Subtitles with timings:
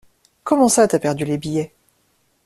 [0.43, 1.73] Comment ça t'as perdu les billets?